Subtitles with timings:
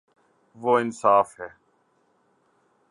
[0.57, 1.49] وہ انصا ف ہے